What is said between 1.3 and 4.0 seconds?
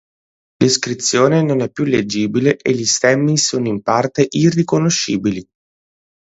non è più leggibile e gli stemmi sono in